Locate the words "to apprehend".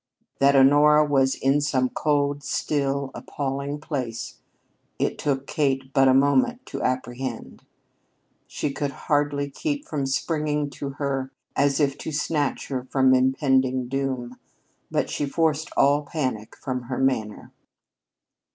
6.65-7.61